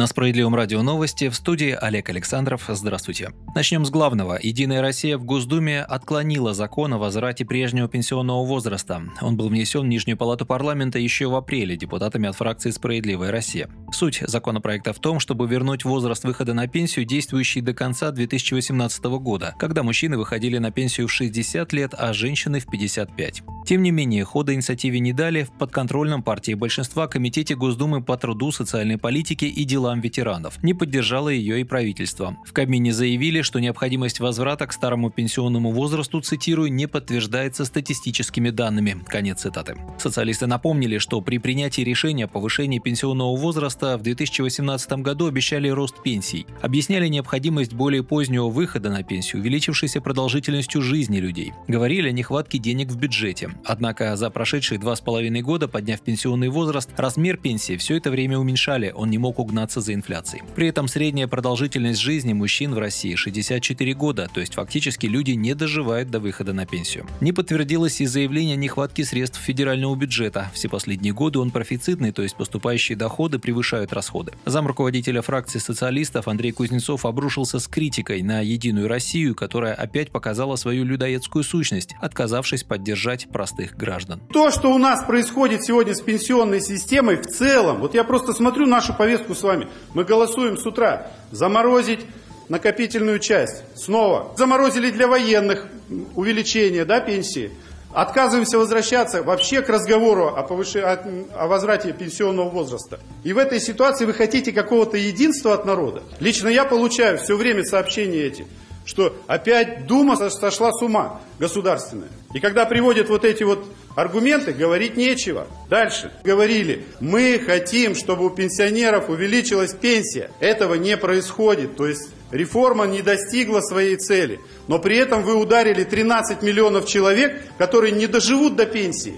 [0.00, 2.64] На Справедливом радио новости в студии Олег Александров.
[2.68, 3.34] Здравствуйте.
[3.54, 4.38] Начнем с главного.
[4.42, 9.02] Единая Россия в Госдуме отклонила закон о возврате прежнего пенсионного возраста.
[9.20, 13.68] Он был внесен в Нижнюю палату парламента еще в апреле депутатами от фракции «Справедливая Россия».
[13.92, 19.54] Суть законопроекта в том, чтобы вернуть возраст выхода на пенсию, действующий до конца 2018 года,
[19.58, 23.42] когда мужчины выходили на пенсию в 60 лет, а женщины в 55.
[23.66, 28.50] Тем не менее, хода инициативе не дали в подконтрольном партии большинства Комитете Госдумы по труду,
[28.50, 30.62] социальной политике и делам делам ветеранов.
[30.62, 32.36] Не поддержало ее и правительство.
[32.44, 39.02] В Кабмине заявили, что необходимость возврата к старому пенсионному возрасту, цитирую, не подтверждается статистическими данными.
[39.06, 39.76] Конец цитаты.
[39.98, 46.02] Социалисты напомнили, что при принятии решения о повышении пенсионного возраста в 2018 году обещали рост
[46.02, 46.46] пенсий.
[46.62, 51.52] Объясняли необходимость более позднего выхода на пенсию, увеличившейся продолжительностью жизни людей.
[51.68, 53.50] Говорили о нехватке денег в бюджете.
[53.64, 58.38] Однако за прошедшие два с половиной года, подняв пенсионный возраст, размер пенсии все это время
[58.38, 60.42] уменьшали, он не мог угнаться гнаться за инфляцией.
[60.56, 65.54] При этом средняя продолжительность жизни мужчин в России 64 года, то есть фактически люди не
[65.54, 67.06] доживают до выхода на пенсию.
[67.20, 70.50] Не подтвердилось и заявление о нехватке средств федерального бюджета.
[70.54, 74.32] Все последние годы он профицитный, то есть поступающие доходы превышают расходы.
[74.44, 80.56] Зам руководителя фракции социалистов Андрей Кузнецов обрушился с критикой на «Единую Россию», которая опять показала
[80.56, 84.20] свою людоедскую сущность, отказавшись поддержать простых граждан.
[84.32, 88.66] То, что у нас происходит сегодня с пенсионной системой в целом, вот я просто смотрю
[88.66, 89.70] нашу повестку с вами, вами.
[89.94, 92.00] Мы голосуем с утра заморозить
[92.48, 93.62] накопительную часть.
[93.76, 94.34] Снова.
[94.36, 95.66] Заморозили для военных
[96.14, 97.52] увеличение да, пенсии.
[97.92, 100.76] Отказываемся возвращаться вообще к разговору о, повыш...
[100.76, 103.00] о возврате пенсионного возраста.
[103.24, 106.02] И в этой ситуации вы хотите какого-то единства от народа.
[106.20, 108.46] Лично я получаю все время сообщения эти
[108.90, 112.08] что опять Дума сошла с ума государственная.
[112.34, 113.64] И когда приводят вот эти вот
[113.94, 115.46] аргументы, говорить нечего.
[115.68, 116.12] Дальше.
[116.24, 120.32] Говорили, мы хотим, чтобы у пенсионеров увеличилась пенсия.
[120.40, 121.76] Этого не происходит.
[121.76, 124.40] То есть реформа не достигла своей цели.
[124.66, 129.16] Но при этом вы ударили 13 миллионов человек, которые не доживут до пенсии.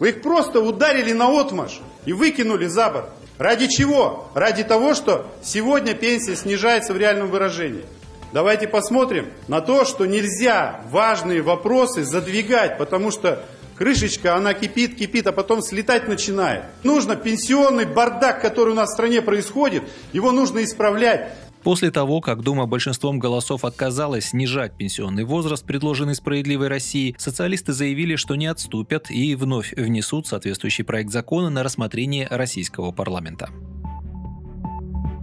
[0.00, 3.10] Вы их просто ударили на отмаш и выкинули за борт.
[3.38, 4.32] Ради чего?
[4.34, 7.84] Ради того, что сегодня пенсия снижается в реальном выражении.
[8.32, 13.44] Давайте посмотрим на то, что нельзя важные вопросы задвигать, потому что
[13.76, 16.64] крышечка, она кипит, кипит, а потом слетать начинает.
[16.82, 19.82] Нужно пенсионный бардак, который у нас в стране происходит,
[20.12, 21.34] его нужно исправлять.
[21.62, 28.16] После того, как Дума большинством голосов отказалась снижать пенсионный возраст, предложенный «Справедливой России», социалисты заявили,
[28.16, 33.50] что не отступят и вновь внесут соответствующий проект закона на рассмотрение российского парламента.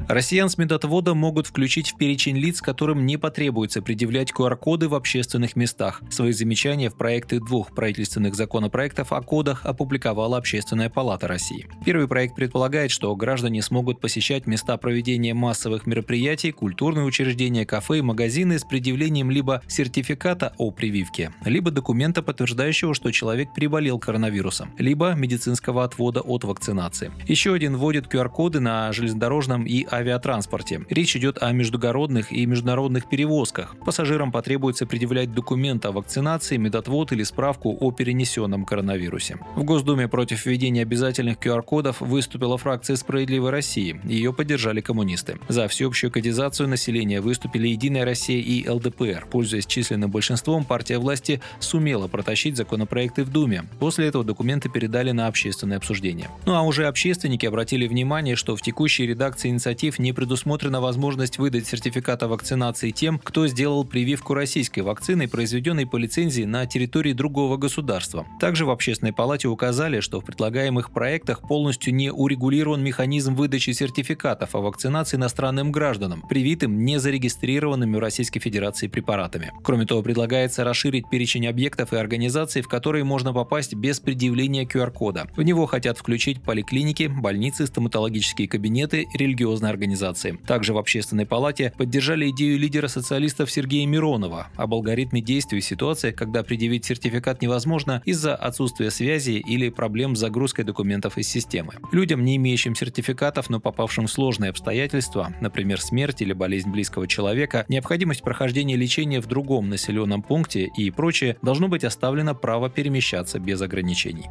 [0.09, 5.55] Россиян с медотводом могут включить в перечень лиц, которым не потребуется предъявлять QR-коды в общественных
[5.55, 6.01] местах.
[6.09, 11.67] Свои замечания в проекты двух правительственных законопроектов о кодах опубликовала Общественная палата России.
[11.85, 18.01] Первый проект предполагает, что граждане смогут посещать места проведения массовых мероприятий, культурные учреждения, кафе и
[18.01, 25.13] магазины с предъявлением либо сертификата о прививке, либо документа, подтверждающего, что человек переболел коронавирусом, либо
[25.13, 27.11] медицинского отвода от вакцинации.
[27.27, 30.81] Еще один вводит QR-коды на железнодорожном и авиатранспорте.
[30.89, 33.75] Речь идет о междугородных и международных перевозках.
[33.85, 39.37] Пассажирам потребуется предъявлять документ о вакцинации, медотвод или справку о перенесенном коронавирусе.
[39.55, 43.99] В Госдуме против введения обязательных QR-кодов выступила фракция «Справедливой России».
[44.03, 45.39] Ее поддержали коммунисты.
[45.47, 49.27] За всеобщую кодизацию населения выступили «Единая Россия» и ЛДПР.
[49.29, 53.65] Пользуясь численным большинством, партия власти сумела протащить законопроекты в Думе.
[53.79, 56.29] После этого документы передали на общественное обсуждение.
[56.45, 61.37] Ну а уже общественники обратили внимание, что в текущей редакции инициативы инициатив не предусмотрена возможность
[61.37, 67.13] выдать сертификат о вакцинации тем, кто сделал прививку российской вакцины, произведенной по лицензии на территории
[67.13, 68.25] другого государства.
[68.39, 74.55] Также в Общественной палате указали, что в предлагаемых проектах полностью не урегулирован механизм выдачи сертификатов
[74.55, 79.51] о вакцинации иностранным гражданам, привитым не зарегистрированными в Российской Федерации препаратами.
[79.63, 85.27] Кроме того, предлагается расширить перечень объектов и организаций, в которые можно попасть без предъявления QR-кода.
[85.35, 90.37] В него хотят включить поликлиники, больницы, стоматологические кабинеты, религиозные организации организации.
[90.45, 96.15] Также в Общественной палате поддержали идею лидера социалистов Сергея Миронова об алгоритме действий в ситуациях,
[96.15, 101.73] когда предъявить сертификат невозможно из-за отсутствия связи или проблем с загрузкой документов из системы.
[101.93, 107.65] Людям, не имеющим сертификатов, но попавшим в сложные обстоятельства, например, смерть или болезнь близкого человека,
[107.69, 113.61] необходимость прохождения лечения в другом населенном пункте и прочее, должно быть оставлено право перемещаться без
[113.61, 114.27] ограничений.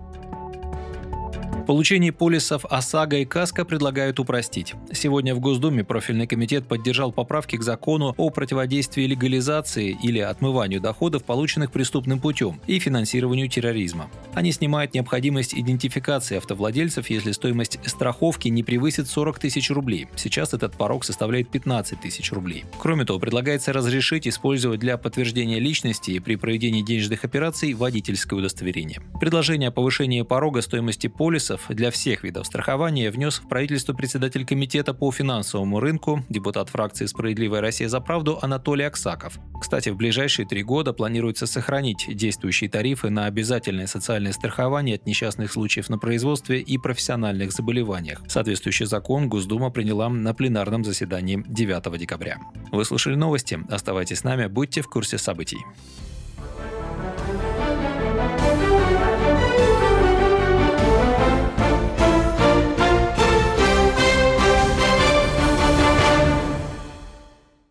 [1.69, 4.73] Получение полисов ОСАГО и КАСКО предлагают упростить.
[4.91, 11.25] Сегодня в Госдуме профильный комитет поддержал поправки к закону о противодействии легализации или отмыванию доходов,
[11.25, 14.09] полученных преступным путем, и финансированию терроризма.
[14.32, 20.06] Они снимают необходимость идентификации автовладельцев, если стоимость страховки не превысит 40 тысяч рублей.
[20.17, 22.64] Сейчас этот порог составляет 15 тысяч рублей.
[22.79, 29.03] Кроме того, предлагается разрешить использовать для подтверждения личности при проведении денежных операций водительское удостоверение.
[29.21, 34.45] Предложение о повышении порога стоимости полисов вариантов для всех видов страхования внес в правительство председатель
[34.45, 39.39] комитета по финансовому рынку, депутат фракции «Справедливая Россия за правду» Анатолий Аксаков.
[39.61, 45.53] Кстати, в ближайшие три года планируется сохранить действующие тарифы на обязательное социальное страхование от несчастных
[45.53, 48.23] случаев на производстве и профессиональных заболеваниях.
[48.29, 52.39] Соответствующий закон Госдума приняла на пленарном заседании 9 декабря.
[52.73, 53.59] Вы слушали новости.
[53.71, 55.59] Оставайтесь с нами, будьте в курсе событий.